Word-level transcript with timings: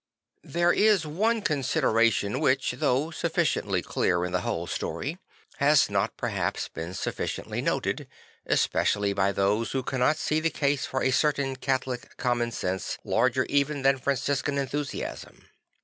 There 0.47 0.73
is 0.73 1.05
one 1.05 1.43
consideration 1.43 2.39
which, 2.39 2.71
though 2.79 3.11
sufficiently 3.11 3.83
clear 3.83 4.25
in 4.25 4.31
the 4.31 4.41
whole 4.41 4.65
story, 4.65 5.19
has 5.57 5.91
not 5.91 6.17
perhaps 6.17 6.67
been 6.67 6.95
sufficiently 6.95 7.61
noted, 7.61 8.07
especially 8.47 9.13
by 9.13 9.31
those 9.31 9.73
who 9.73 9.83
cannot 9.83 10.17
see 10.17 10.39
the 10.39 10.49
case 10.49 10.87
for 10.87 11.03
a 11.03 11.11
certain 11.11 11.55
Catholic 11.55 12.17
common 12.17 12.49
sense 12.51 12.97
larger 13.03 13.45
even 13.45 13.83
than 13.83 13.99
Franciscan 13.99 14.57
enthusiasm. 14.57 15.45